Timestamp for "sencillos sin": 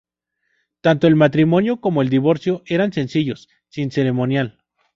2.91-3.91